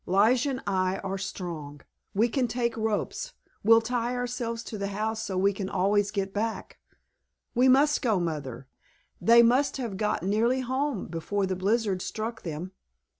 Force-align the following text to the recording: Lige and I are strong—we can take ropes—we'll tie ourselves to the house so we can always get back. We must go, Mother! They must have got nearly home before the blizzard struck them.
Lige 0.07 0.47
and 0.47 0.61
I 0.65 0.97
are 1.03 1.19
strong—we 1.19 2.27
can 2.29 2.47
take 2.47 2.75
ropes—we'll 2.75 3.81
tie 3.81 4.15
ourselves 4.15 4.63
to 4.63 4.79
the 4.79 4.87
house 4.87 5.21
so 5.21 5.37
we 5.37 5.53
can 5.53 5.69
always 5.69 6.09
get 6.09 6.33
back. 6.33 6.79
We 7.53 7.69
must 7.69 8.01
go, 8.01 8.19
Mother! 8.19 8.65
They 9.21 9.43
must 9.43 9.77
have 9.77 9.97
got 9.97 10.23
nearly 10.23 10.61
home 10.61 11.05
before 11.05 11.45
the 11.45 11.55
blizzard 11.55 12.01
struck 12.01 12.41
them. 12.41 12.71